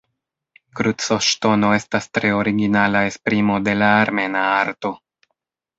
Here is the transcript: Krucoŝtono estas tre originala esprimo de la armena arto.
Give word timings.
Krucoŝtono 0.79 1.69
estas 1.81 2.09
tre 2.19 2.33
originala 2.39 3.07
esprimo 3.13 3.61
de 3.69 3.79
la 3.85 3.95
armena 4.07 4.45
arto. 4.59 4.99